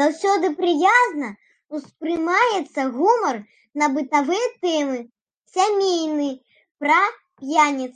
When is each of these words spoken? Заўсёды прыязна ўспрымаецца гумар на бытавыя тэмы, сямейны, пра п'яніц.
Заўсёды 0.00 0.46
прыязна 0.58 1.28
ўспрымаецца 1.76 2.80
гумар 2.98 3.36
на 3.84 3.90
бытавыя 3.96 4.46
тэмы, 4.68 5.00
сямейны, 5.56 6.30
пра 6.84 7.02
п'яніц. 7.38 7.94